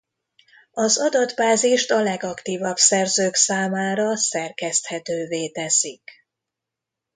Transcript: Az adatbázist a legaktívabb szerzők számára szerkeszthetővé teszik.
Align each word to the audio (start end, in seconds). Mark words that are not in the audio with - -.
Az 0.71 0.97
adatbázist 1.01 1.91
a 1.91 2.01
legaktívabb 2.01 2.77
szerzők 2.77 3.35
számára 3.35 4.15
szerkeszthetővé 4.17 5.49
teszik. 5.49 6.11